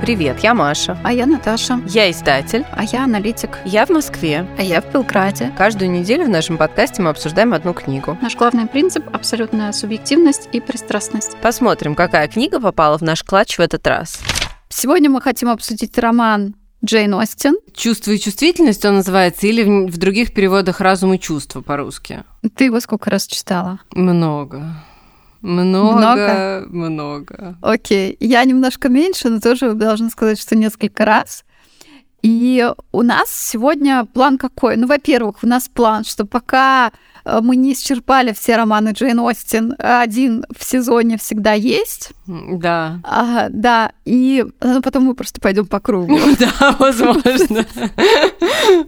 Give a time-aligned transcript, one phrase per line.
[0.00, 0.96] Привет, я Маша.
[1.02, 1.80] А я Наташа.
[1.86, 2.64] Я издатель.
[2.72, 3.58] А я аналитик.
[3.64, 4.46] Я в Москве.
[4.56, 5.52] А я в Белграде.
[5.58, 8.16] Каждую неделю в нашем подкасте мы обсуждаем одну книгу.
[8.22, 11.36] Наш главный принцип– абсолютная субъективность и пристрастность.
[11.42, 14.20] Посмотрим, какая книга попала в наш клатч в этот раз.
[14.68, 16.54] Сегодня мы хотим обсудить роман
[16.84, 17.56] Джейн Остин.
[17.74, 22.22] «Чувство и чувствительность» он называется, или в, в других переводах «разум и чувство» по-русски.
[22.54, 23.80] Ты его сколько раз читала?
[23.90, 24.62] Много.
[25.40, 26.66] Много, много.
[26.68, 27.58] много.
[27.62, 31.44] Окей, я немножко меньше, но тоже должна сказать, что несколько раз.
[32.22, 34.76] И у нас сегодня план какой?
[34.76, 36.90] Ну, во-первых, у нас план, что пока
[37.24, 42.10] э, мы не исчерпали все романы Джейн Остин, один в сезоне всегда есть.
[42.26, 42.98] Да.
[43.04, 46.18] А, да, и ну, потом мы просто пойдем по кругу.
[46.40, 47.64] Да, возможно.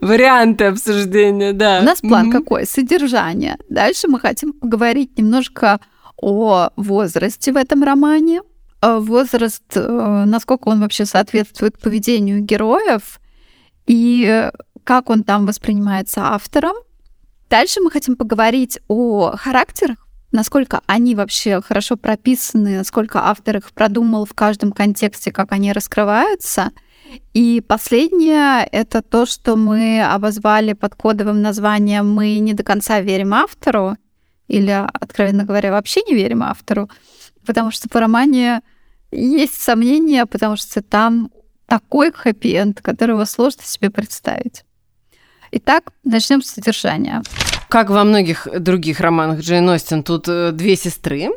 [0.01, 1.81] Варианты обсуждения, да.
[1.83, 2.67] У нас план какой?
[2.67, 3.59] Содержание.
[3.69, 5.79] Дальше мы хотим поговорить немножко
[6.21, 8.43] о возрасте в этом романе,
[8.83, 13.21] возраст, э, насколько он вообще соответствует поведению героев
[13.87, 14.51] и
[14.85, 16.75] как он там воспринимается автором.
[17.49, 24.25] Дальше мы хотим поговорить о характерах, насколько они вообще хорошо прописаны, насколько автор их продумал
[24.25, 26.71] в каждом контексте, как они раскрываются.
[27.35, 33.35] И последнее— это то, что мы обозвали под кодовым названием «Мы не до конца верим
[33.35, 33.97] автору»,
[34.51, 36.91] или, откровенно говоря, вообще не верим автору,
[37.47, 38.63] потому что по романе
[39.13, 41.31] есть сомнения, потому что там
[41.67, 44.65] такой хэппи-энд, которого сложно себе представить.
[45.53, 47.23] Итак, начнем с содержания.
[47.71, 51.29] Как во многих других романах Джейн Остин, тут э, две сестры.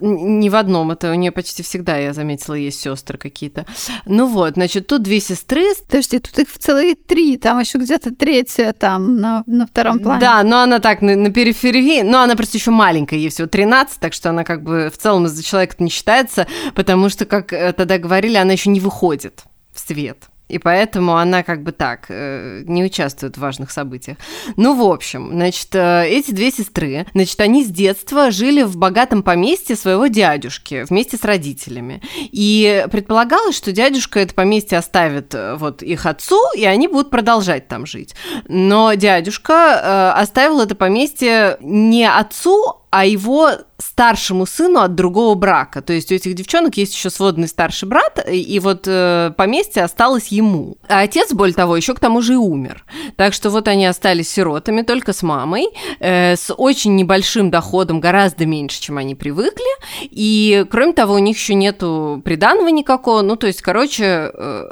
[0.00, 3.66] Не в одном, это у нее почти всегда, я заметила, есть сестры какие-то.
[4.04, 5.62] Ну вот, значит, тут две сестры.
[5.86, 10.20] Подожди, тут их в целые три, там еще где-то третья там на, на втором плане.
[10.20, 14.00] Да, но она так на, на периферии, но она просто еще маленькая, ей всего 13,
[14.00, 17.72] так что она как бы в целом из-за человека не считается, потому что, как э,
[17.72, 20.18] тогда говорили, она еще не выходит в свет.
[20.48, 24.16] И поэтому она как бы так, э, не участвует в важных событиях.
[24.56, 29.24] Ну, в общем, значит, э, эти две сестры, значит, они с детства жили в богатом
[29.24, 32.00] поместье своего дядюшки вместе с родителями.
[32.16, 37.66] И предполагалось, что дядюшка это поместье оставит э, вот их отцу, и они будут продолжать
[37.66, 38.14] там жить.
[38.46, 45.82] Но дядюшка оставил это поместье не отцу, а его старшему сыну от другого брака.
[45.82, 50.28] То есть у этих девчонок есть еще сводный старший брат, и вот э, поместье осталось
[50.28, 50.78] ему.
[50.88, 52.86] А отец, более того, еще к тому же и умер.
[53.16, 55.66] Так что вот они остались сиротами только с мамой,
[56.00, 59.66] э, с очень небольшим доходом, гораздо меньше, чем они привыкли.
[60.00, 63.20] И кроме того, у них еще нету приданного никакого.
[63.20, 64.70] Ну, то есть, короче, э,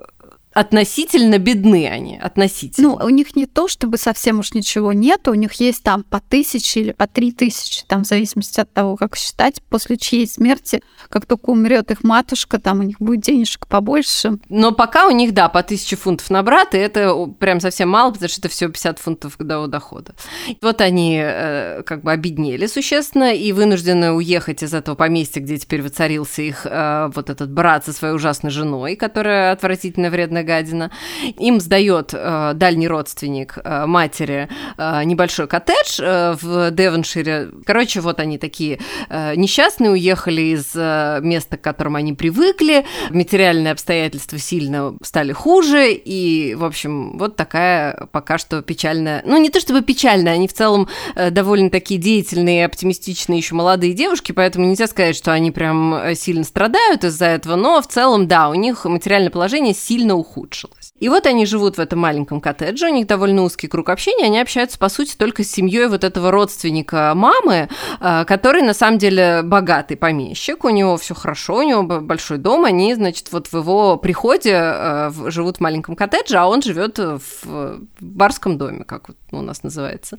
[0.54, 2.88] относительно бедны они, относительно.
[2.88, 6.20] Ну, у них не то, чтобы совсем уж ничего нет, у них есть там по
[6.20, 10.80] тысяче или по три тысячи, там в зависимости от того, как считать, после чьей смерти,
[11.08, 14.38] как только умрет их матушка, там у них будет денежек побольше.
[14.48, 18.28] Но пока у них, да, по тысяче фунтов на брата, это прям совсем мало, потому
[18.28, 20.14] что это всего 50 фунтов годового дохода.
[20.62, 25.82] Вот они э, как бы обеднели существенно и вынуждены уехать из этого поместья, где теперь
[25.82, 30.90] воцарился их э, вот этот брат со своей ужасной женой, которая отвратительно вредная гадина.
[31.38, 37.48] Им сдает э, дальний родственник э, матери э, небольшой коттедж э, в Девоншире.
[37.66, 38.78] Короче, вот они такие
[39.08, 42.84] э, несчастные, уехали из э, места, к которому они привыкли.
[43.10, 45.92] Материальные обстоятельства сильно стали хуже.
[45.92, 49.22] И, в общем, вот такая пока что печальная...
[49.24, 53.94] Ну, не то чтобы печальная, они в целом э, довольно такие деятельные, оптимистичные еще молодые
[53.94, 58.28] девушки, поэтому нельзя сказать, что они прям э, сильно страдают из-за этого, но в целом,
[58.28, 60.83] да, у них материальное положение сильно уходит ухудшилось.
[61.00, 64.38] И вот они живут в этом маленьком коттедже, у них довольно узкий круг общения, они
[64.38, 67.68] общаются, по сути, только с семьей вот этого родственника мамы,
[67.98, 72.64] а, который, на самом деле, богатый помещик, у него все хорошо, у него большой дом,
[72.64, 77.80] они, значит, вот в его приходе а, живут в маленьком коттедже, а он живет в
[78.00, 80.18] барском доме, как вот у нас называется.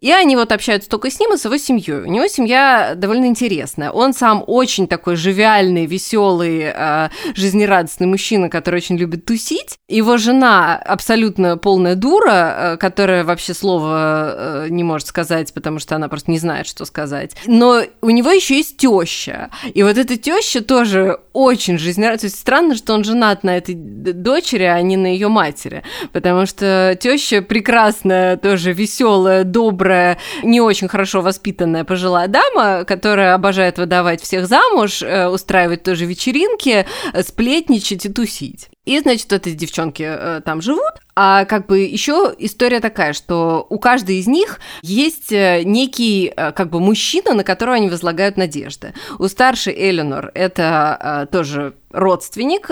[0.00, 2.00] И они вот общаются только с ним и с его семьей.
[2.00, 3.90] У него семья довольно интересная.
[3.90, 9.76] Он сам очень такой живиальный, веселый, а, жизнерадостный мужчина, который очень любит тусить.
[10.18, 16.08] Жена абсолютно полная дура, э, которая вообще слова э, не может сказать, потому что она
[16.08, 17.36] просто не знает, что сказать.
[17.46, 19.50] Но у него еще есть теща.
[19.72, 22.30] И вот эта теща тоже очень жизнерадостная.
[22.30, 25.82] То есть странно, что он женат на этой дочери, а не на ее матери.
[26.12, 33.78] Потому что теща прекрасная, тоже веселая, добрая, не очень хорошо воспитанная пожилая дама, которая обожает
[33.78, 36.86] выдавать всех замуж, э, устраивать тоже вечеринки,
[37.22, 38.68] сплетничать и тусить.
[38.84, 43.66] И, значит, вот эти девчонки э, там живут, А как бы еще история такая, что
[43.70, 48.36] у каждой из них есть э, некий э, как бы мужчина, на которого они возлагают
[48.36, 48.94] надежды.
[49.18, 52.68] У старшей Эленор это э, тоже родственник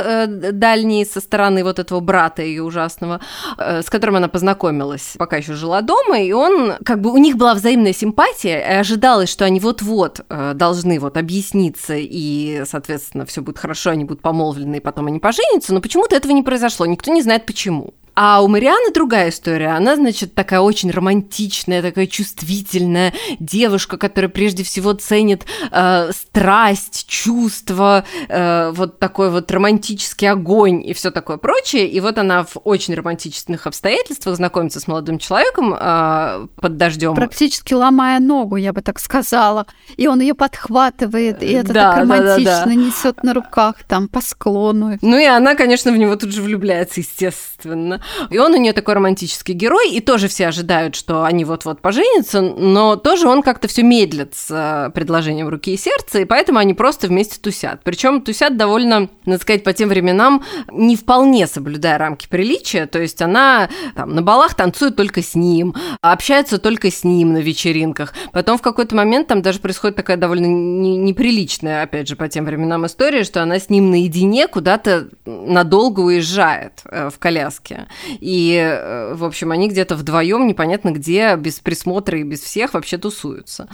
[0.52, 3.20] дальний со стороны вот этого брата ее ужасного,
[3.56, 7.54] с которым она познакомилась, пока еще жила дома, и он, как бы у них была
[7.54, 13.90] взаимная симпатия, и ожидалось, что они вот-вот должны вот объясниться, и, соответственно, все будет хорошо,
[13.90, 17.46] они будут помолвлены, и потом они поженятся, но почему-то этого не произошло, никто не знает
[17.46, 17.94] почему.
[18.14, 19.68] А у Марианы другая история.
[19.68, 28.04] Она, значит, такая очень романтичная, такая чувствительная девушка, которая прежде всего ценит э, страсть, чувства,
[28.28, 31.88] э, вот такой вот романтический огонь и все такое прочее.
[31.88, 37.14] И вот она в очень романтичных обстоятельствах знакомится с молодым человеком э, под дождем.
[37.14, 39.66] Практически ломая ногу, я бы так сказала.
[39.96, 42.74] И он ее подхватывает, и это да, так романтично да, да, да.
[42.74, 44.98] несет на руках там по склону.
[45.00, 48.01] Ну и она, конечно, в него тут же влюбляется, естественно.
[48.30, 52.40] И он у нее такой романтический герой, и тоже все ожидают, что они вот-вот поженятся,
[52.40, 56.74] но тоже он как-то все медлит с э, предложением руки и сердца, и поэтому они
[56.74, 57.80] просто вместе тусят.
[57.84, 63.20] Причем тусят довольно, надо сказать, по тем временам, не вполне соблюдая рамки приличия, то есть
[63.22, 68.14] она там, на балах танцует только с ним, общается только с ним на вечеринках.
[68.32, 72.86] Потом в какой-то момент там даже происходит такая довольно неприличная, опять же, по тем временам
[72.86, 77.88] история, что она с ним наедине куда-то надолго уезжает э, в коляске.
[78.20, 82.98] И, э, в общем, они где-то вдвоем непонятно где, без присмотра и без всех вообще
[82.98, 83.68] тусуются.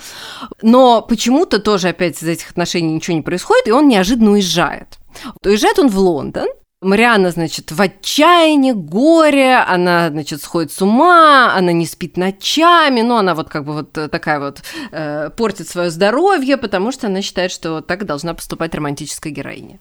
[0.63, 4.99] Но почему-то тоже опять из этих отношений ничего не происходит, и он неожиданно уезжает.
[5.45, 6.49] Уезжает он в Лондон,
[6.81, 13.17] Мариана, значит, в отчаянии, горе, она, значит, сходит с ума, она не спит ночами, ну,
[13.17, 17.51] она вот как бы вот такая вот э, портит свое здоровье, потому что она считает,
[17.51, 19.81] что так должна поступать романтическая героиня.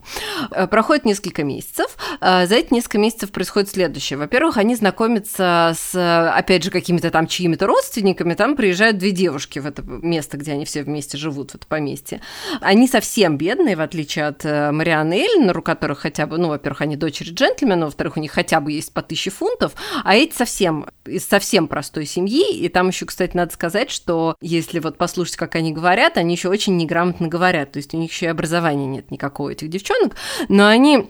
[0.49, 4.17] Э, проходит несколько месяцев, э, за эти несколько месяцев происходит следующее.
[4.17, 5.94] Во-первых, они знакомятся с,
[6.35, 10.65] опять же, какими-то там чьими-то родственниками, там приезжают две девушки в это место, где они
[10.65, 12.21] все вместе живут, в это поместье.
[12.59, 16.47] Они совсем бедные, в отличие от э, Марианы и Эллинор, у которых хотя бы, ну,
[16.47, 19.73] во-первых, они дочери джентльмена, во-вторых, у них хотя бы есть по тысяче фунтов,
[20.03, 24.79] а эти совсем из совсем простой семьи, и там еще, кстати, надо сказать, что если
[24.79, 28.25] вот послушать, как они говорят, они еще очень неграмотно говорят, то есть у них еще
[28.25, 30.15] и образования нет никакого этих девчонок,
[30.49, 31.09] но они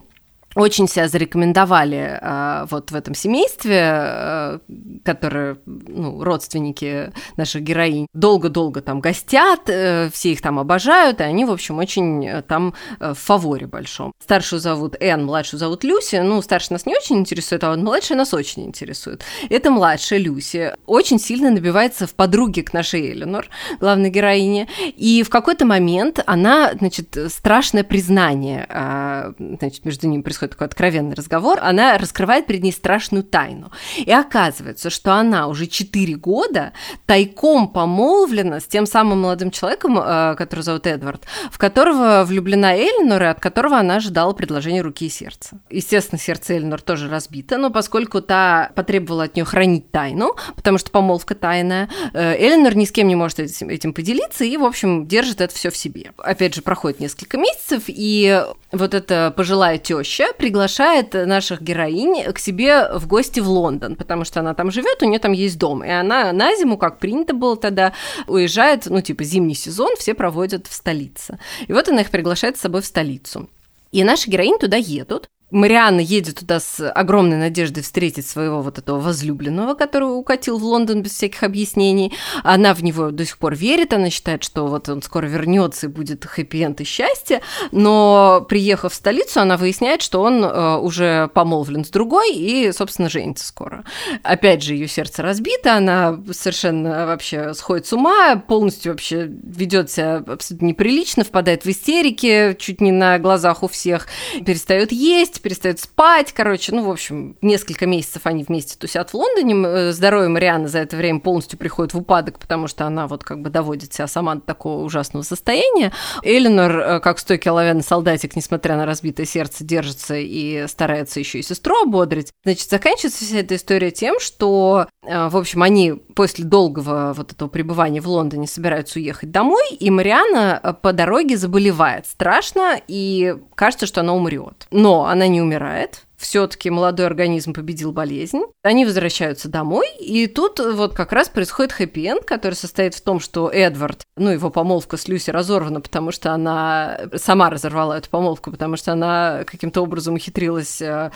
[0.57, 4.59] очень себя зарекомендовали э, вот в этом семействе, э,
[5.05, 11.45] которые, ну, родственники наших героинь, долго-долго там гостят, э, все их там обожают, и они,
[11.45, 14.13] в общем, очень э, там э, в фаворе большом.
[14.21, 18.17] Старшую зовут Энн, младшую зовут Люси, ну, старшая нас не очень интересует, а вот младшая
[18.17, 19.23] нас очень интересует.
[19.49, 23.47] Это младшая Люси, очень сильно набивается в подруге к нашей Эленор,
[23.79, 30.46] главной героине, и в какой-то момент она, значит, страшное признание, э, значит, между ними происходит
[30.47, 33.71] такой откровенный разговор, она раскрывает перед ней страшную тайну.
[33.97, 36.73] И оказывается, что она уже 4 года
[37.05, 43.23] тайком помолвлена с тем самым молодым человеком, э, который зовут Эдвард, в которого влюблена Эльнор,
[43.23, 45.59] и от которого она ожидала предложения руки и сердца.
[45.69, 50.91] Естественно, сердце Эльнор тоже разбито, но поскольку та потребовала от нее хранить тайну, потому что
[50.91, 55.41] помолвка тайная, э, Эльнор ни с кем не может этим поделиться и, в общем, держит
[55.41, 56.11] это все в себе.
[56.17, 62.89] Опять же, проходит несколько месяцев, и вот эта пожилая теща приглашает наших героинь к себе
[62.97, 65.83] в гости в Лондон, потому что она там живет, у нее там есть дом.
[65.83, 67.93] И она на зиму, как принято было тогда,
[68.27, 71.39] уезжает, ну, типа, зимний сезон, все проводят в столице.
[71.67, 73.49] И вот она их приглашает с собой в столицу.
[73.91, 75.29] И наши героини туда едут.
[75.49, 81.01] Марианна едет туда с огромной надеждой встретить своего вот этого возлюбленного, который укатил в Лондон
[81.01, 82.13] без всяких объяснений.
[82.43, 85.89] Она в него до сих пор верит, она считает, что вот он скоро вернется и
[85.89, 91.85] будет хэппи-энд и счастье, но приехав в столицу, она выясняет, что он э, уже помолвлен
[91.85, 93.85] с другой и, собственно, женится скоро.
[94.23, 100.17] Опять же, ее сердце разбито, она совершенно вообще сходит с ума, полностью вообще ведет себя
[100.17, 104.07] абсолютно неприлично, впадает в истерики, чуть не на глазах у всех,
[104.45, 109.13] перестает есть, вместе, перестают спать, короче, ну, в общем, несколько месяцев они вместе тусят в
[109.13, 113.23] Лондоне, э, здоровье Марианы за это время полностью приходит в упадок, потому что она вот
[113.23, 115.91] как бы доводит себя сама до такого ужасного состояния.
[116.23, 121.43] Эленор, э, как стойкий оловянный солдатик, несмотря на разбитое сердце, держится и старается еще и
[121.43, 122.31] сестру ободрить.
[122.43, 127.49] Значит, заканчивается вся эта история тем, что, э, в общем, они после долгого вот этого
[127.49, 134.01] пребывания в Лондоне собираются уехать домой, и Мариана по дороге заболевает страшно, и кажется, что
[134.01, 134.67] она умрет.
[134.71, 138.41] Но она не умирает, все-таки молодой организм победил болезнь.
[138.63, 143.49] Они возвращаются домой, и тут вот как раз происходит хэппи-энд, который состоит в том, что
[143.49, 148.77] Эдвард, ну, его помолвка с Люси разорвана, потому что она сама разорвала эту помолвку, потому
[148.77, 151.11] что она каким-то образом ухитрилась э,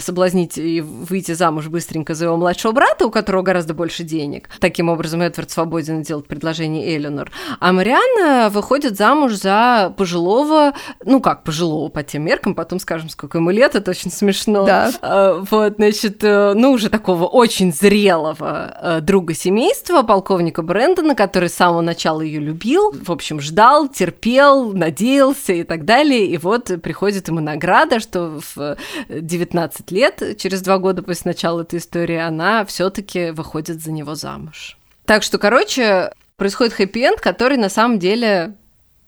[0.00, 4.50] соблазнить и выйти замуж быстренько за его младшего брата, у которого гораздо больше денег.
[4.60, 7.32] Таким образом, Эдвард свободен делать предложение Эленор.
[7.58, 13.38] А Марианна выходит замуж за пожилого, ну как пожилого по тем меркам, потом скажем, сколько
[13.38, 14.66] ему лет, это очень смешно смешно.
[14.66, 14.92] Да.
[15.00, 21.48] А, вот, значит, э, ну, уже такого очень зрелого э, друга семейства, полковника Брэндона, который
[21.48, 26.26] с самого начала ее любил, в общем, ждал, терпел, надеялся и так далее.
[26.26, 28.76] И вот приходит ему награда, что в
[29.08, 34.78] 19 лет, через два года после начала этой истории, она все-таки выходит за него замуж.
[35.04, 38.54] Так что, короче, происходит хэппи-энд, который на самом деле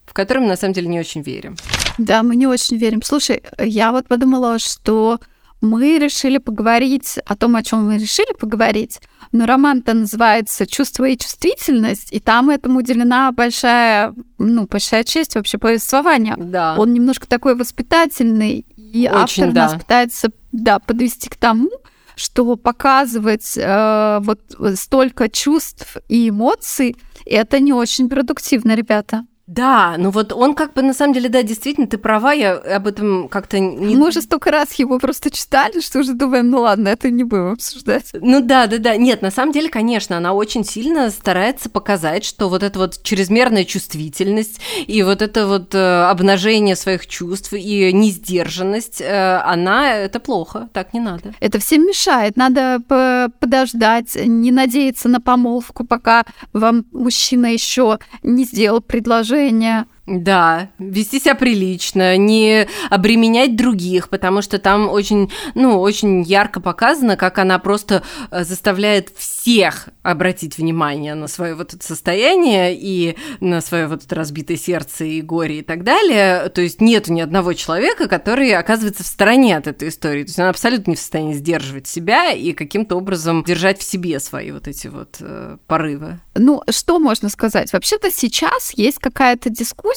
[0.05, 1.55] в который мы на самом деле не очень верим.
[1.97, 3.01] Да, мы не очень верим.
[3.01, 5.19] Слушай, я вот подумала, что
[5.61, 8.99] мы решили поговорить о том, о чем мы решили поговорить.
[9.31, 15.57] Но роман-то называется «Чувство и чувствительность», и там этому уделена большая, ну, большая честь вообще
[15.57, 16.35] повествования.
[16.37, 16.75] Да.
[16.77, 19.63] Он немножко такой воспитательный, и Очень, автор да.
[19.63, 21.69] нас пытается да, подвести к тому,
[22.15, 24.39] что показывать э, вот
[24.75, 29.25] столько чувств и эмоций, это не очень продуктивно, ребята.
[29.47, 32.87] Да, ну вот он как бы на самом деле, да, действительно, ты права, я об
[32.87, 33.95] этом как-то не...
[33.95, 37.51] Мы уже столько раз его просто читали, что уже думаем, ну ладно, это не будем
[37.51, 38.09] обсуждать.
[38.13, 38.95] Ну да, да, да.
[38.95, 43.65] Нет, на самом деле, конечно, она очень сильно старается показать, что вот эта вот чрезмерная
[43.65, 50.69] чувствительность и вот это вот э, обнажение своих чувств и несдержанность, э, она это плохо,
[50.73, 51.35] так не надо.
[51.39, 52.35] Это всем мешает.
[52.35, 59.34] Надо по- подождать, не надеяться на помолвку, пока вам мужчина еще не сделал предложение.
[59.35, 66.59] Женя да, вести себя прилично, не обременять других, потому что там очень, ну, очень ярко
[66.61, 73.17] показано, как она просто э, заставляет всех обратить внимание на свое вот это состояние и
[73.39, 76.49] на свое вот это разбитое сердце и горе и так далее.
[76.49, 80.21] То есть нету ни одного человека, который оказывается в стороне от этой истории.
[80.21, 84.19] То есть она абсолютно не в состоянии сдерживать себя и каким-то образом держать в себе
[84.19, 86.19] свои вот эти вот э, порывы.
[86.35, 87.73] Ну, что можно сказать?
[87.73, 89.94] Вообще-то сейчас есть какая-то дискуссия,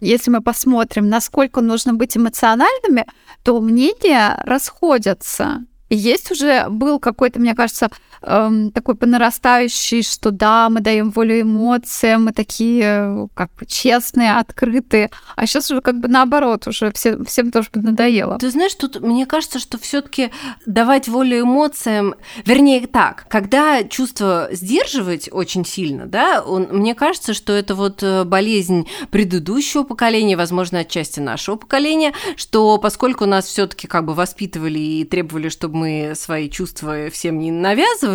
[0.00, 3.06] если мы посмотрим, насколько нужно быть эмоциональными,
[3.42, 5.64] то мнения расходятся.
[5.90, 7.88] Есть уже был какой-то, мне кажется,
[8.22, 14.36] эм, такой по нарастающей, что да, мы даем волю эмоциям, мы такие как бы честные,
[14.36, 15.10] открытые.
[15.36, 18.38] А сейчас уже как бы наоборот, уже все, всем тоже надоело.
[18.38, 20.30] Ты знаешь, тут мне кажется, что все-таки
[20.66, 27.52] давать волю эмоциям, вернее так, когда чувство сдерживать очень сильно, да, он, мне кажется, что
[27.52, 34.04] это вот э, болезнь предыдущего поколения, возможно, отчасти нашего поколения, что поскольку нас все-таки как
[34.04, 38.07] бы воспитывали и требовали, чтобы мы свои чувства всем не навязывали,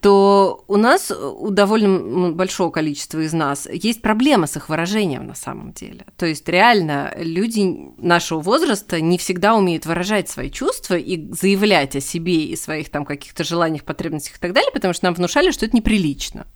[0.00, 5.34] то у нас, у довольно большого количества из нас, есть проблема с их выражением на
[5.34, 6.04] самом деле.
[6.16, 12.00] То есть реально люди нашего возраста не всегда умеют выражать свои чувства и заявлять о
[12.00, 15.66] себе и своих там каких-то желаниях, потребностях и так далее, потому что нам внушали, что
[15.66, 16.46] это неприлично.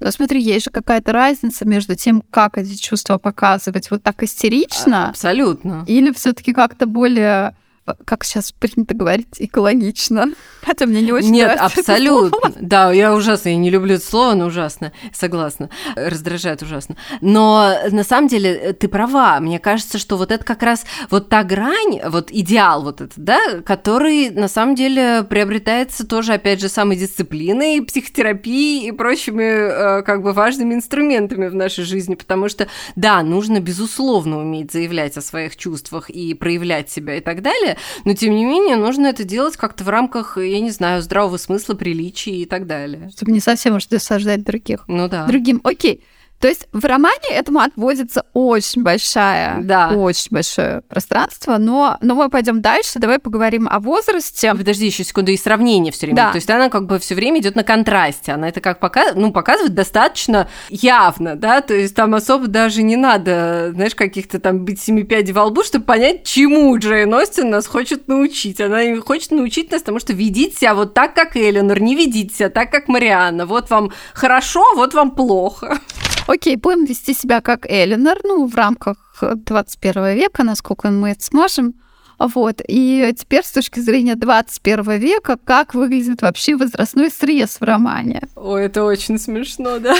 [0.00, 5.08] Но смотри, есть же какая-то разница между тем, как эти чувства показывать вот так истерично,
[5.08, 5.84] Абсолютно.
[5.86, 7.56] или все-таки как-то более
[8.04, 10.26] как сейчас принято говорить, экологично.
[10.62, 12.52] Хотя мне не очень Нет, абсолютно.
[12.60, 16.96] Да, я ужасно, я не люблю это слово, но ужасно, согласна, раздражает ужасно.
[17.20, 21.28] Но на самом деле э, ты права, мне кажется, что вот это как раз вот
[21.28, 26.68] та грань, вот идеал вот этот, да, который на самом деле приобретается тоже, опять же,
[26.68, 33.22] самодисциплиной, психотерапией и прочими э, как бы важными инструментами в нашей жизни, потому что, да,
[33.22, 37.73] нужно, безусловно, уметь заявлять о своих чувствах и проявлять себя и так далее,
[38.04, 41.74] но, тем не менее, нужно это делать как-то в рамках, я не знаю, здравого смысла,
[41.74, 43.10] приличия и так далее.
[43.14, 44.84] Чтобы не совсем уж досаждать других.
[44.88, 45.26] Ну да.
[45.26, 45.60] Другим.
[45.64, 46.02] Окей.
[46.40, 49.88] То есть в романе этому отводится очень большая, Да.
[49.88, 54.52] очень большое пространство, но, но мы пойдем дальше, давай поговорим о возрасте.
[54.54, 56.16] Подожди еще секунду, и сравнение все время.
[56.16, 56.30] Да.
[56.32, 58.32] То есть она как бы все время идет на контрасте.
[58.32, 62.96] Она это как пока, ну, показывает достаточно явно, да, то есть там особо даже не
[62.96, 67.66] надо, знаешь, каких-то там быть семи пядей во лбу, чтобы понять, чему Джейн Остин нас
[67.66, 68.60] хочет научить.
[68.60, 72.50] Она хочет научить нас тому, что ведите себя вот так, как Эленор, не ведите себя
[72.50, 73.46] так, как Марианна.
[73.46, 75.78] Вот вам хорошо, вот вам плохо.
[76.26, 81.74] Окей, будем вести себя как Эленор, ну, в рамках 21 века, насколько мы это сможем.
[82.18, 82.62] Вот.
[82.66, 88.22] И теперь с точки зрения 21 века, как выглядит вообще возрастной срез в романе.
[88.36, 89.94] Ой, это очень смешно, да?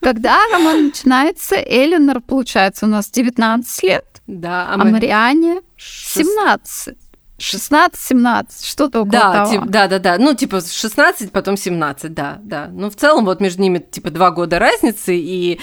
[0.00, 6.96] Когда роман начинается, Эленор, получается, у нас 19 лет, Да, а мы- Мариане Шест- 17.
[7.38, 9.50] 16-17, что-то около да, того.
[9.52, 10.18] Тип, да, да, да.
[10.18, 12.68] Ну, типа 16, потом 17, да, да.
[12.72, 15.60] Но в целом вот между ними типа два года разницы, и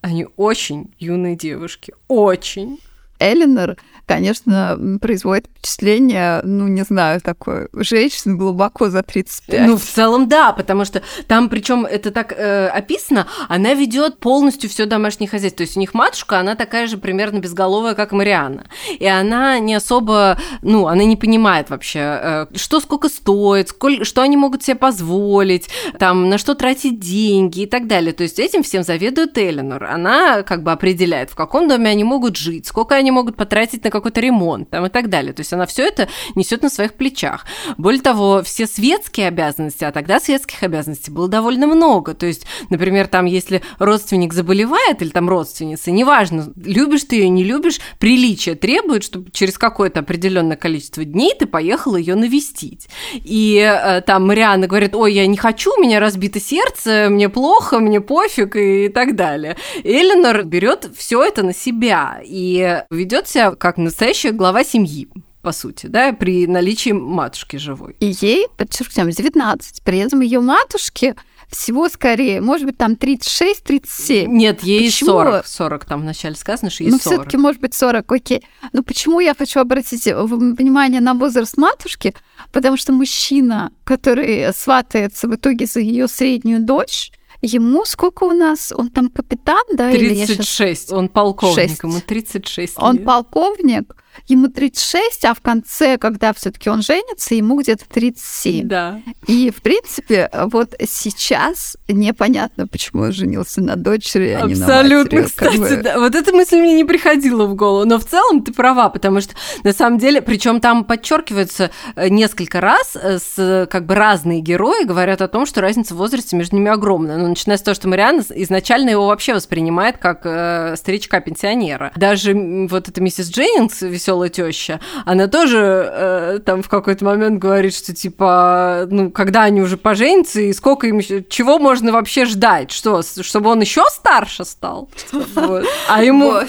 [0.00, 1.94] они очень юные девушки.
[2.08, 2.80] Очень.
[3.18, 9.66] Эленор конечно, производит впечатление, ну, не знаю, такой женщины глубоко за 35.
[9.66, 14.70] Ну, в целом, да, потому что там, причем это так э, описано, она ведет полностью
[14.70, 15.58] все домашнее хозяйство.
[15.58, 18.66] То есть у них матушка, она такая же примерно безголовая, как Марианна.
[18.98, 24.22] И она не особо, ну, она не понимает вообще, э, что сколько стоит, сколь, что
[24.22, 28.12] они могут себе позволить, там, на что тратить деньги и так далее.
[28.12, 29.84] То есть этим всем заведует Эленор.
[29.84, 33.90] Она как бы определяет, в каком доме они могут жить, сколько они могут потратить на
[33.98, 35.32] какой-то ремонт там, и так далее.
[35.32, 37.46] То есть она все это несет на своих плечах.
[37.76, 42.14] Более того, все светские обязанности, а тогда светских обязанностей было довольно много.
[42.14, 47.44] То есть, например, там, если родственник заболевает или там родственница, неважно, любишь ты ее, не
[47.44, 52.88] любишь, приличие требует, чтобы через какое-то определенное количество дней ты поехала ее навестить.
[53.14, 57.78] И э, там Марианна говорит, ой, я не хочу, у меня разбито сердце, мне плохо,
[57.78, 59.56] мне пофиг и так далее.
[59.84, 65.08] Эленор берет все это на себя и ведет себя как настоящая глава семьи
[65.42, 67.94] по сути, да, при наличии матушки живой.
[68.00, 69.82] И ей, подчеркнем, 19.
[69.84, 71.14] При этом ее матушке
[71.48, 74.26] всего скорее, может быть, там 36-37.
[74.26, 75.10] Нет, ей почему?
[75.10, 75.46] 40.
[75.46, 77.14] 40 там вначале сказано, что ей ну, 40.
[77.14, 78.44] все таки может быть, 40, окей.
[78.72, 82.14] Но почему я хочу обратить внимание на возраст матушки?
[82.50, 87.12] Потому что мужчина, который сватается в итоге за ее среднюю дочь,
[87.46, 88.72] Ему сколько у нас?
[88.76, 89.92] Он там капитан, да?
[89.92, 90.42] 36.
[90.42, 90.92] Сейчас...
[90.92, 91.82] Он полковник, 6.
[91.84, 92.82] ему 36 лет.
[92.82, 93.94] Он полковник,
[94.26, 98.66] ему 36, а в конце, когда все таки он женится, ему где-то 37.
[98.66, 99.00] Да.
[99.26, 105.22] И, в принципе, вот сейчас непонятно, почему он женился на дочери, а Абсолютно, не на
[105.22, 105.22] матери.
[105.22, 105.82] кстати, бы...
[105.82, 105.98] да.
[105.98, 109.34] Вот эта мысль мне не приходила в голову, но в целом ты права, потому что
[109.62, 114.84] на самом деле, причем там подчеркивается э, несколько раз, э, с как бы разные герои
[114.84, 117.16] говорят о том, что разница в возрасте между ними огромная.
[117.16, 121.92] Ну, начиная с того, что Марианна изначально его вообще воспринимает как э, старичка-пенсионера.
[121.96, 127.74] Даже вот эта миссис Дженнингс, веселая теща, она тоже э, там в какой-то момент говорит,
[127.74, 132.70] что типа, ну, когда они уже поженятся, и сколько им чего можно вообще ждать?
[132.70, 134.88] Что, чтобы он еще старше стал?
[135.36, 135.64] Вот.
[135.88, 136.40] А ему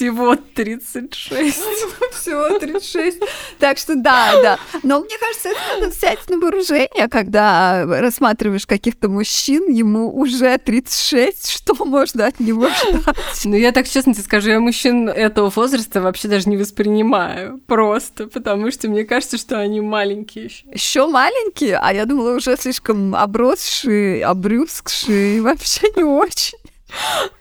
[0.00, 1.20] всего 36.
[2.12, 3.18] Всего 36.
[3.58, 4.58] Так что да, да.
[4.82, 11.50] Но мне кажется, это надо взять на вооружение, когда рассматриваешь каких-то мужчин, ему уже 36,
[11.50, 13.14] что можно от него ждать?
[13.44, 17.60] Ну, я так честно тебе скажу, я мужчин этого возраста вообще даже не воспринимаю.
[17.66, 20.64] Просто, потому что мне кажется, что они маленькие еще.
[20.72, 21.76] Еще маленькие?
[21.76, 26.58] А я думала, уже слишком обросшие, обрюзгшие, вообще не очень.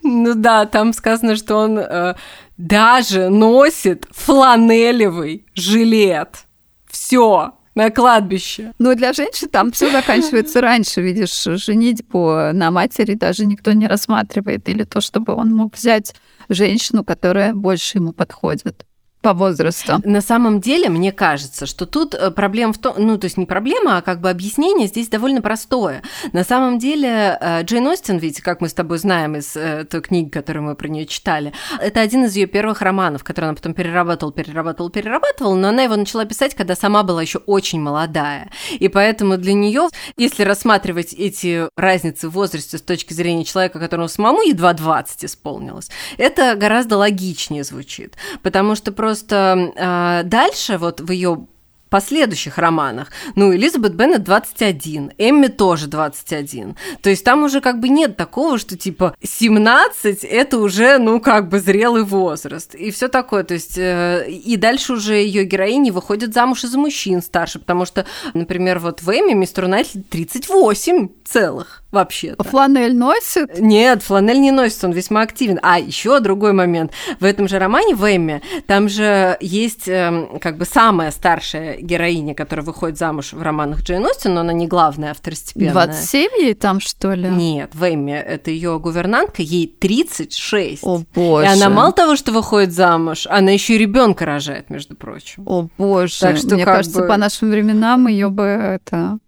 [0.04, 2.16] Ну да, там сказано, что он э,
[2.60, 6.46] даже носит фланелевый жилет.
[6.88, 8.74] Все на кладбище.
[8.78, 11.02] Но для женщин там все заканчивается раньше.
[11.02, 14.68] Видишь, женитьбу на матери даже никто не рассматривает.
[14.68, 16.14] Или то, чтобы он мог взять
[16.50, 18.86] женщину, которая больше ему подходит
[19.22, 20.00] по возрасту.
[20.06, 23.46] На самом деле, мне кажется, что тут э, проблема в том, ну, то есть не
[23.46, 26.04] проблема, а как бы объяснение здесь довольно простое.
[26.32, 30.02] На самом деле, э, Джейн Остин, ведь, как мы с тобой знаем из э, той
[30.02, 31.52] книги, которую мы про нее читали,
[31.82, 35.98] это один из ее первых романов, который она потом перерабатывала, перерабатывала, перерабатывала, но она его
[35.98, 38.50] начала писать, когда сама была еще очень молодая.
[38.72, 44.08] И поэтому для нее, если рассматривать эти разницы в возрасте с точки зрения человека, которому
[44.08, 51.02] самому едва 20 исполнилось, это гораздо логичнее звучит, потому что просто просто э, дальше вот
[51.02, 51.48] в ее
[51.90, 53.08] последующих романах.
[53.34, 56.76] Ну, Элизабет Беннет 21, Эмми тоже 21.
[57.02, 61.50] То есть там уже как бы нет такого, что типа 17 это уже, ну, как
[61.50, 62.76] бы зрелый возраст.
[62.76, 63.44] И все такое.
[63.44, 68.06] То есть э, и дальше уже ее героини выходят замуж из-за мужчин старше, потому что,
[68.36, 72.30] например, вот в Эмми мистеру Найтли 38 целых вообще.
[72.30, 72.48] -то.
[72.48, 73.60] Фланель носит?
[73.60, 75.60] Нет, фланель не носит, он весьма активен.
[75.62, 76.92] А еще другой момент.
[77.20, 82.36] В этом же романе в Эмме там же есть э, как бы самая старшая героиня,
[82.36, 85.72] которая выходит замуж в романах Джейн Остин, но она не главная, а второстепенная.
[85.72, 87.30] 27 ей там, что ли?
[87.30, 90.84] Нет, в Эмме это ее гувернантка, ей 36.
[90.84, 91.46] О, боже.
[91.46, 95.44] И она мало того, что выходит замуж, она еще и ребенка рожает, между прочим.
[95.46, 96.20] О, боже.
[96.20, 97.08] Так что, Мне кажется, бы...
[97.08, 99.20] по нашим временам ее бы это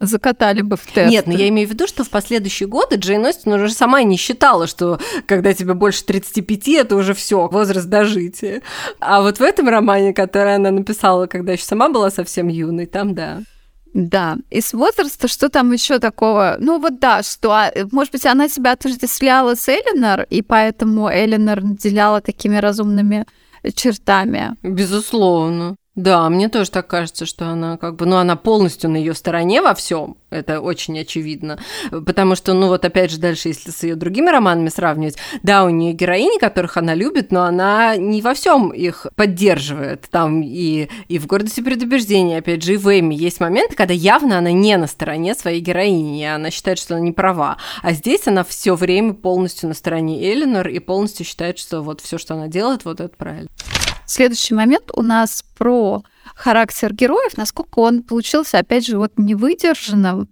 [0.00, 1.10] закатали бы в тест.
[1.10, 4.16] Нет, но я имею в виду, что в последующие годы Джейн Остин уже сама не
[4.16, 8.62] считала, что когда тебе больше 35, это уже все возраст дожития.
[9.00, 13.14] А вот в этом романе, который она написала, когда еще сама была совсем юной, там
[13.14, 13.40] да.
[13.94, 16.56] Да, из возраста что там еще такого?
[16.58, 21.62] Ну вот да, что, а, может быть, она себя отождествляла с Эленор, и поэтому Эленор
[21.62, 23.24] наделяла такими разумными
[23.72, 24.56] чертами.
[24.62, 25.76] Безусловно.
[25.94, 29.62] Да, мне тоже так кажется, что она как бы, ну, она полностью на ее стороне
[29.62, 30.16] во всем.
[30.28, 31.60] Это очень очевидно.
[31.90, 35.70] Потому что, ну, вот опять же, дальше, если с ее другими романами сравнивать, да, у
[35.70, 40.08] нее героини, которых она любит, но она не во всем их поддерживает.
[40.10, 44.38] Там и, и в гордости предубеждения, опять же, и в Эми есть моменты, когда явно
[44.38, 47.58] она не на стороне своей героини, она считает, что она не права.
[47.82, 52.18] А здесь она все время полностью на стороне Эленор и полностью считает, что вот все,
[52.18, 53.48] что она делает, вот это правильно.
[54.06, 56.02] Следующий момент у нас про
[56.34, 60.28] характер героев, насколько он получился, опять же, вот невыдержанным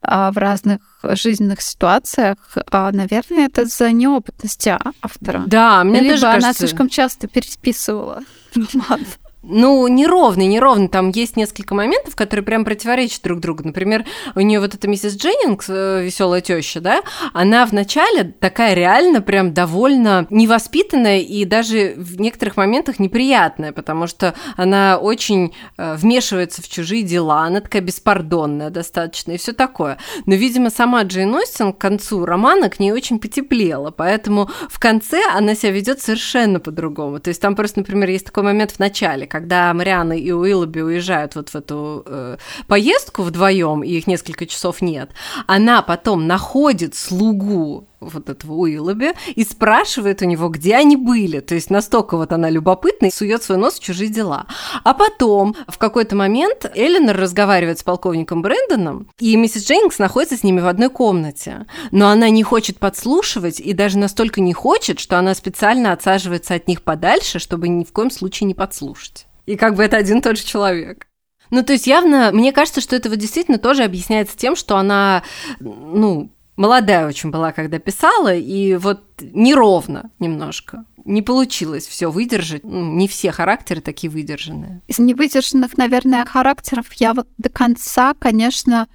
[0.00, 2.36] а, в разных жизненных ситуациях,
[2.70, 5.44] а, наверное, это за неопытности автора.
[5.46, 6.66] Да, мне Либо тоже она кажется...
[6.66, 8.22] слишком часто переписывала
[8.54, 9.00] роман.
[9.46, 10.88] Ну, неровный, неровный.
[10.88, 13.62] Там есть несколько моментов, которые прям противоречат друг другу.
[13.64, 14.04] Например,
[14.34, 17.02] у нее вот эта миссис Дженнингс, э, веселая теща, да,
[17.34, 24.34] она вначале такая реально прям довольно невоспитанная и даже в некоторых моментах неприятная, потому что
[24.56, 29.98] она очень э, вмешивается в чужие дела, она такая беспардонная достаточно и все такое.
[30.24, 35.22] Но, видимо, сама Джейн Остин к концу романа к ней очень потеплела, поэтому в конце
[35.34, 37.20] она себя ведет совершенно по-другому.
[37.20, 41.34] То есть там просто, например, есть такой момент в начале, когда Мариана и Уиллоби уезжают
[41.34, 42.36] вот в эту э,
[42.68, 45.10] поездку вдвоем, и их несколько часов нет,
[45.48, 51.40] она потом находит слугу вот этого Уиллоби и спрашивает у него, где они были.
[51.40, 54.46] То есть настолько вот она любопытна и сует свой нос в чужие дела.
[54.82, 60.42] А потом в какой-то момент Эленор разговаривает с полковником Брэндоном, и миссис Дженнингс находится с
[60.42, 61.66] ними в одной комнате.
[61.90, 66.68] Но она не хочет подслушивать и даже настолько не хочет, что она специально отсаживается от
[66.68, 69.26] них подальше, чтобы ни в коем случае не подслушать.
[69.46, 71.06] И как бы это один и тот же человек.
[71.50, 75.22] Ну, то есть явно, мне кажется, что это вот действительно тоже объясняется тем, что она,
[75.60, 80.84] ну, молодая очень была, когда писала, и вот неровно немножко.
[81.04, 82.64] Не получилось все выдержать.
[82.64, 84.80] Ну, не все характеры такие выдержанные.
[84.86, 88.88] Из невыдержанных, наверное, характеров я вот до конца, конечно,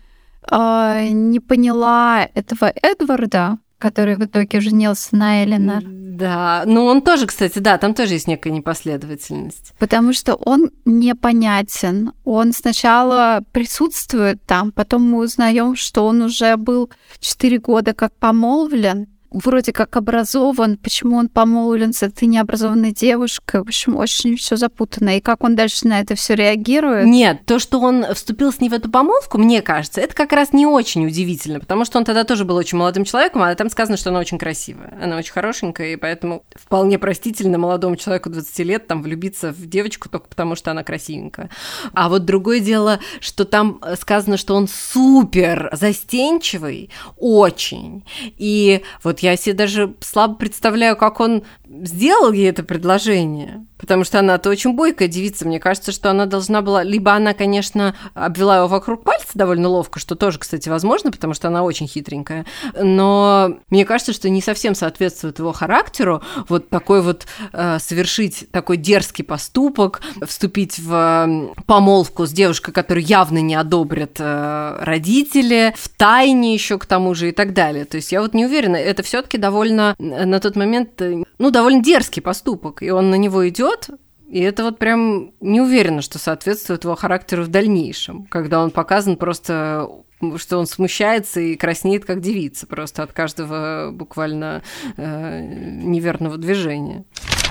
[0.49, 5.83] э, не поняла этого Эдварда, который в итоге женился на Эленор.
[5.85, 9.73] Да, ну он тоже, кстати, да, там тоже есть некая непоследовательность.
[9.79, 12.11] Потому что он непонятен.
[12.25, 19.07] Он сначала присутствует там, потом мы узнаем, что он уже был 4 года как помолвлен,
[19.31, 23.61] вроде как образован, почему он помолвлен с этой необразованной девушкой.
[23.61, 25.17] В общем, очень все запутано.
[25.17, 27.05] И как он дальше на это все реагирует?
[27.05, 30.53] Нет, то, что он вступил с ней в эту помолвку, мне кажется, это как раз
[30.53, 33.97] не очень удивительно, потому что он тогда тоже был очень молодым человеком, а там сказано,
[33.97, 34.97] что она очень красивая.
[35.01, 40.09] Она очень хорошенькая, и поэтому вполне простительно молодому человеку 20 лет там влюбиться в девочку
[40.09, 41.49] только потому, что она красивенькая.
[41.93, 48.05] А вот другое дело, что там сказано, что он супер застенчивый, очень.
[48.37, 53.65] И вот я себе даже слабо представляю, как он сделал ей это предложение.
[53.79, 55.47] Потому что она-то очень бойкая девица.
[55.47, 56.83] Мне кажется, что она должна была...
[56.83, 61.47] Либо она, конечно, обвела его вокруг пальца довольно ловко, что тоже, кстати, возможно, потому что
[61.47, 62.45] она очень хитренькая.
[62.79, 68.77] Но мне кажется, что не совсем соответствует его характеру вот такой вот э, совершить такой
[68.77, 76.53] дерзкий поступок, вступить в помолвку с девушкой, которую явно не одобрят э, родители, в тайне
[76.53, 77.85] еще к тому же и так далее.
[77.85, 81.81] То есть я вот не уверена, это все-таки довольно на тот момент, э, ну, довольно
[81.81, 83.89] дерзкий поступок, и он на него идет,
[84.29, 89.17] и это вот прям не уверена, что соответствует его характеру в дальнейшем, когда он показан
[89.17, 89.89] просто
[90.35, 94.63] что он смущается и краснеет, как девица, просто от каждого буквально
[94.97, 97.05] э, неверного движения.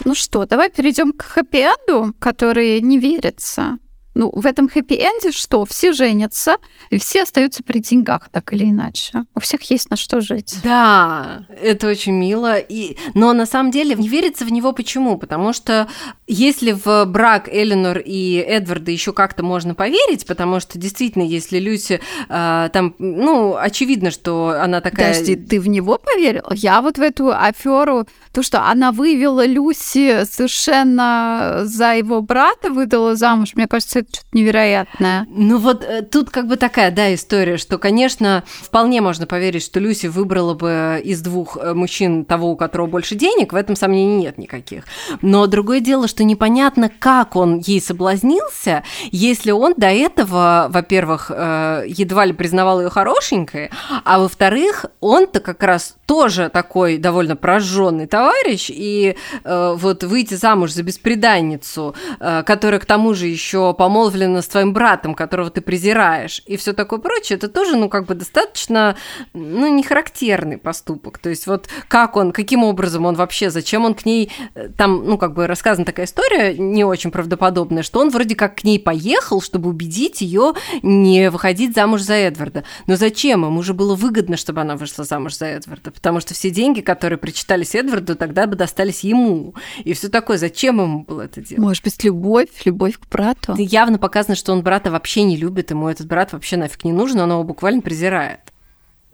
[0.05, 3.79] Ну что, давай перейдем к хэппи-энду, который не верится.
[4.18, 5.64] Ну, в этом хэппи-энде что?
[5.64, 6.57] Все женятся,
[6.90, 9.22] и все остаются при деньгах, так или иначе.
[9.37, 10.57] У всех есть на что жить.
[10.64, 12.57] Да, это очень мило.
[12.59, 12.96] И...
[13.14, 15.18] Но на самом деле не верится в него почему?
[15.18, 15.87] Потому что
[16.26, 22.00] если в брак Эленор и Эдварда еще как-то можно поверить, потому что действительно, если Люси
[22.28, 25.12] э, там, ну, очевидно, что она такая...
[25.12, 26.42] Подожди, ты в него поверил?
[26.50, 33.14] Я вот в эту аферу, то, что она вывела Люси совершенно за его брата, выдала
[33.14, 35.27] замуж, мне кажется, это что-то невероятное.
[35.29, 39.81] Ну вот э, тут как бы такая, да, история, что, конечно, вполне можно поверить, что
[39.81, 44.16] Люси выбрала бы из двух э, мужчин того, у которого больше денег, в этом сомнений
[44.16, 44.85] нет никаких.
[45.23, 51.85] Но другое дело, что непонятно, как он ей соблазнился, если он до этого, во-первых, э,
[51.87, 53.71] едва ли признавал ее хорошенькой,
[54.05, 60.83] а во-вторых, он-то как раз тоже такой довольно прожженный товарищ, и вот выйти замуж за
[60.83, 66.56] беспреданницу, которая к тому же еще, по помолвлена с твоим братом, которого ты презираешь, и
[66.56, 68.96] все такое прочее, это тоже, ну, как бы достаточно,
[69.34, 71.18] ну, не характерный поступок.
[71.18, 75.04] То есть вот как он, каким образом он вообще, зачем он к ней, э, там,
[75.04, 78.78] ну, как бы рассказана такая история, не очень правдоподобная, что он вроде как к ней
[78.78, 82.64] поехал, чтобы убедить ее не выходить замуж за Эдварда.
[82.87, 83.44] Но зачем?
[83.44, 87.18] Ему же было выгодно, чтобы она вышла замуж за Эдварда, потому что все деньги, которые
[87.18, 89.54] причитались Эдварду, тогда бы достались ему.
[89.84, 90.38] И все такое.
[90.38, 91.58] Зачем ему было это делать?
[91.58, 93.54] Может быть, любовь, любовь к брату?
[93.88, 97.20] Явно показано, что он брата вообще не любит, ему этот брат вообще нафиг не нужен,
[97.20, 98.40] он его буквально презирает.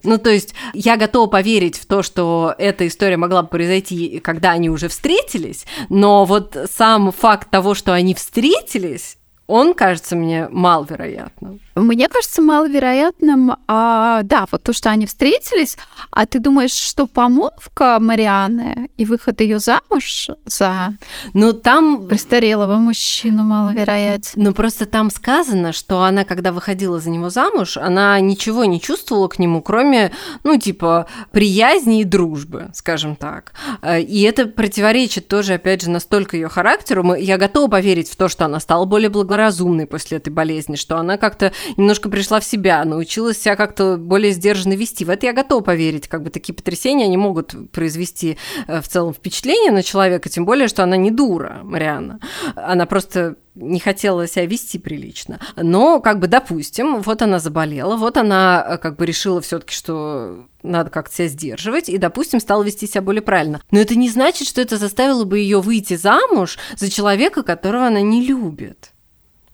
[0.02, 4.50] Ну, то есть я готова поверить в то, что эта история могла бы произойти, когда
[4.50, 11.60] они уже встретились, но вот сам факт того, что они встретились, он кажется мне маловероятным.
[11.74, 15.76] Мне кажется маловероятным, а, да, вот то, что они встретились,
[16.10, 20.96] а ты думаешь, что помолвка Марианы и выход ее замуж за
[21.34, 22.06] ну, там...
[22.06, 24.32] престарелого мужчину маловероятен.
[24.36, 29.28] Ну, просто там сказано, что она, когда выходила за него замуж, она ничего не чувствовала
[29.28, 30.12] к нему, кроме,
[30.44, 33.52] ну, типа, приязни и дружбы, скажем так.
[33.98, 37.14] И это противоречит тоже, опять же, настолько ее характеру.
[37.14, 41.16] Я готова поверить в то, что она стала более благоразумной после этой болезни, что она
[41.16, 45.04] как-то немножко пришла в себя, научилась себя как-то более сдержанно вести.
[45.04, 46.06] В это я готова поверить.
[46.06, 50.68] Как бы такие потрясения, они могут произвести э, в целом впечатление на человека, тем более,
[50.68, 52.20] что она не дура, Марианна.
[52.54, 55.40] Она просто не хотела себя вести прилично.
[55.56, 59.74] Но, как бы, допустим, вот она заболела, вот она э, как бы решила все таки
[59.74, 63.60] что надо как-то себя сдерживать, и, допустим, стала вести себя более правильно.
[63.70, 68.00] Но это не значит, что это заставило бы ее выйти замуж за человека, которого она
[68.00, 68.93] не любит.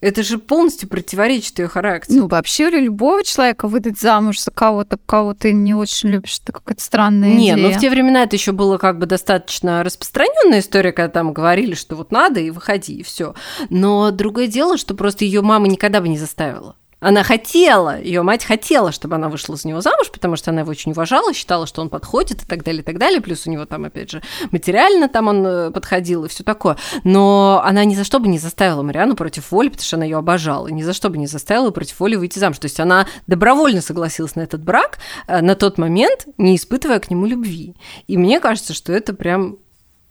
[0.00, 2.20] Это же полностью противоречит ее характеру.
[2.20, 6.82] Ну, вообще любого человека выдать замуж за кого-то, кого ты не очень любишь, это какая-то
[6.82, 7.68] странная Не, идея.
[7.68, 11.74] ну в те времена это еще было как бы достаточно распространенная история, когда там говорили,
[11.74, 13.34] что вот надо и выходи, и все.
[13.68, 16.76] Но другое дело, что просто ее мама никогда бы не заставила.
[17.00, 20.70] Она хотела, ее мать хотела, чтобы она вышла за него замуж, потому что она его
[20.70, 23.22] очень уважала, считала, что он подходит и так далее, и так далее.
[23.22, 26.76] Плюс у него там, опять же, материально там он э, подходил и все такое.
[27.02, 30.18] Но она ни за что бы не заставила Мариану против воли, потому что она ее
[30.18, 30.68] обожала.
[30.68, 32.58] Ни за что бы не заставила против воли выйти замуж.
[32.58, 37.10] То есть она добровольно согласилась на этот брак э, на тот момент, не испытывая к
[37.10, 37.74] нему любви.
[38.08, 39.56] И мне кажется, что это прям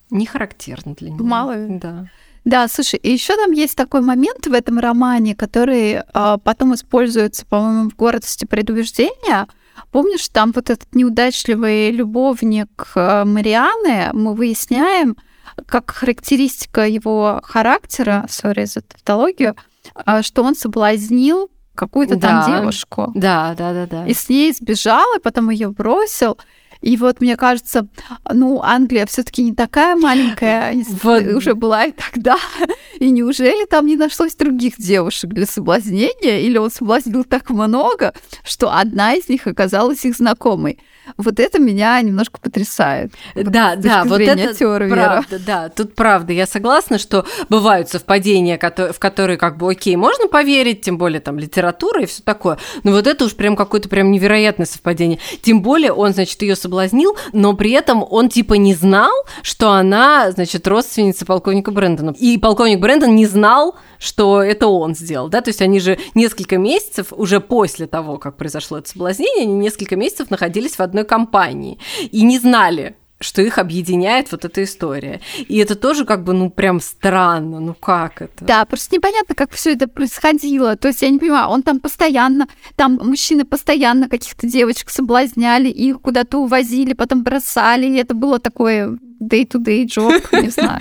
[0.10, 1.22] не характерно для нее.
[1.22, 1.56] Мало.
[1.70, 2.08] Да.
[2.46, 7.46] Да, слушай, и еще там есть такой момент в этом романе, который а, потом используется,
[7.46, 9.48] по-моему, в гордости предубеждения.
[9.92, 15.18] Помнишь, там вот этот неудачливый любовник а, Марианы, мы выясняем,
[15.66, 19.56] как характеристика его характера, сори за тавтологию,
[19.94, 23.12] а, что он соблазнил какую-то да, там девушку.
[23.16, 24.08] Да, да, да, да.
[24.08, 26.38] И с ней сбежал, и потом ее бросил.
[26.82, 27.88] И вот мне кажется,
[28.32, 31.24] ну, Англия все-таки не такая маленькая, вот.
[31.28, 32.38] уже была и тогда.
[33.00, 36.40] И неужели там не нашлось других девушек для соблазнения?
[36.40, 38.14] Или он соблазнил так много,
[38.44, 40.80] что одна из них оказалась их знакомой?
[41.18, 43.14] Вот это меня немножко потрясает.
[43.36, 46.34] Да, да, вот это теории правда, да, тут правда.
[46.34, 51.40] Я согласна, что бывают совпадения, в которые как бы окей, можно поверить, тем более там
[51.40, 52.58] литература и все такое.
[52.84, 55.20] Но вот это уж прям какое-то прям невероятное совпадение.
[55.42, 60.32] Тем более он, значит, ее соблазнил, но при этом он типа не знал, что она,
[60.32, 62.16] значит, родственница полковника Брэндона.
[62.18, 66.58] И полковник Брэндон не знал, что это он сделал, да, то есть они же несколько
[66.58, 71.80] месяцев, уже после того, как произошло это соблазнение, они несколько месяцев находились в одной компании
[72.12, 75.20] и не знали, что их объединяет вот эта история.
[75.38, 78.46] И это тоже как бы, ну, прям странно, ну как это?
[78.46, 80.78] Да, просто непонятно, как все это происходило.
[80.78, 86.02] То есть я не понимаю, он там постоянно, там мужчины постоянно каких-то девочек соблазняли, их
[86.02, 90.80] куда-то увозили, потом бросали, и это было такое day-to-day job, не знаю.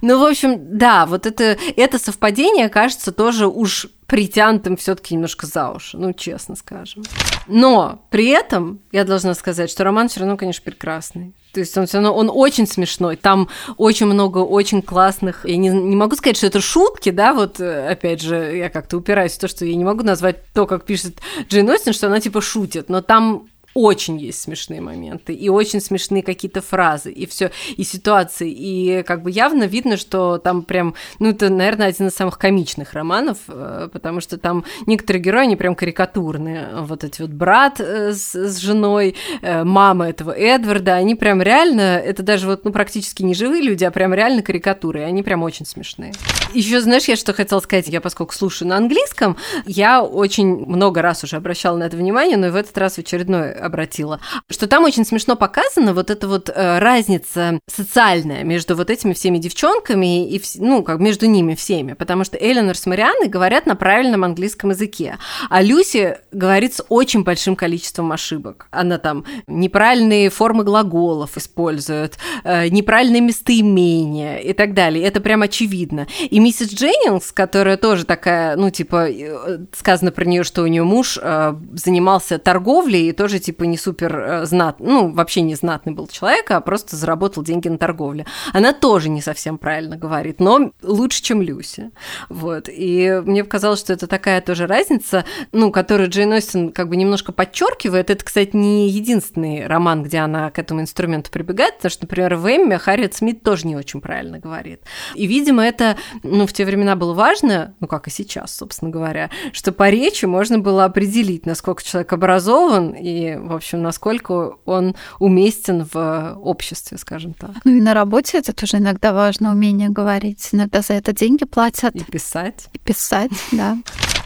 [0.00, 5.70] Ну, в общем, да, вот это, это совпадение кажется тоже уж притянутым все-таки немножко за
[5.70, 7.02] уши, ну, честно скажем.
[7.48, 11.34] Но при этом я должна сказать, что роман все равно, конечно, прекрасный.
[11.54, 13.16] То есть он все равно, он очень смешной.
[13.16, 15.46] Там очень много очень классных.
[15.46, 18.96] Я не, не могу сказать, что это шутки, да, вот э, опять же, я как-то
[18.96, 22.20] упираюсь в то, что я не могу назвать то, как пишет Джейн Остин, что она
[22.20, 27.50] типа шутит, но там очень есть смешные моменты, и очень смешные какие-то фразы, и все,
[27.76, 32.14] и ситуации, и как бы явно видно, что там прям, ну, это, наверное, один из
[32.14, 37.30] самых комичных романов, э, потому что там некоторые герои, они прям карикатурные, вот эти вот
[37.30, 42.64] брат э, с, с женой, э, мама этого Эдварда, они прям реально, это даже вот,
[42.64, 46.12] ну, практически не живые люди, а прям реально карикатуры, и они прям очень смешные.
[46.52, 51.24] Еще знаешь, я что хотела сказать, я поскольку слушаю на английском, я очень много раз
[51.24, 54.84] уже обращала на это внимание, но и в этот раз в очередной обратила, что там
[54.84, 60.42] очень смешно показана вот эта вот э, разница социальная между вот этими всеми девчонками и,
[60.56, 65.18] ну, как между ними всеми, потому что Эленор с Марианной говорят на правильном английском языке,
[65.50, 68.66] а Люси говорит с очень большим количеством ошибок.
[68.70, 75.04] Она там неправильные формы глаголов использует, э, неправильные местоимения и так далее.
[75.04, 76.06] Это прям очевидно.
[76.20, 80.82] И миссис Дженнингс, которая тоже такая, ну, типа, э, сказано про нее, что у нее
[80.82, 86.06] муж занимался торговлей и тоже, типа, не супер э, знат, ну, вообще не знатный был
[86.06, 88.26] человек, а просто заработал деньги на торговле.
[88.52, 91.90] Она тоже не совсем правильно говорит, но лучше, чем Люси.
[92.28, 92.68] Вот.
[92.68, 97.32] И мне показалось, что это такая тоже разница, ну, которую Джейн Остин как бы немножко
[97.32, 98.10] подчеркивает.
[98.10, 102.46] Это, кстати, не единственный роман, где она к этому инструменту прибегает, потому что, например, в
[102.46, 104.80] Эмме Харриет Смит тоже не очень правильно говорит.
[105.14, 109.30] И, видимо, это, ну, в те времена было важно, ну, как и сейчас, собственно говоря,
[109.52, 115.86] что по речи можно было определить, насколько человек образован и, в общем, насколько он уместен
[115.92, 117.50] в обществе, скажем так.
[117.64, 120.48] Ну и на работе это тоже иногда важно, умение говорить.
[120.52, 121.94] Иногда за это деньги платят.
[121.94, 122.68] И писать.
[122.72, 123.76] И писать, да.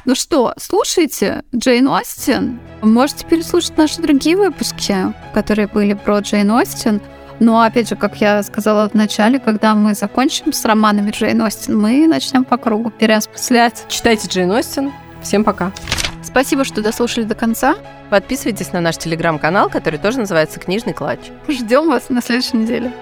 [0.05, 2.61] Ну что, слушайте Джейн Остин.
[2.83, 4.97] Можете переслушать наши другие выпуски,
[5.35, 7.01] которые были про Джейн Остин.
[7.41, 11.79] Но опять же, как я сказала в начале, когда мы закончим с романами Джейн Остин,
[11.79, 13.85] мы начнем по кругу переосмыслять.
[13.89, 14.93] Читайте Джейн Остин.
[15.23, 15.73] Всем пока.
[16.23, 17.77] Спасибо, что дослушали до конца.
[18.11, 21.21] Подписывайтесь на наш телеграм-канал, который тоже называется «Книжный клатч».
[21.49, 22.93] Ждем вас на следующей неделе.